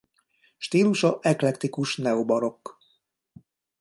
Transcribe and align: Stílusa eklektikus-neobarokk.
Stílusa 0.67 1.11
eklektikus-neobarokk. 1.31 2.77